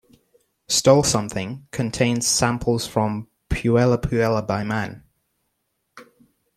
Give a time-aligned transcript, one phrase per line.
[0.67, 5.03] "Stole Something" contains samples from "Puella Puella" by Man.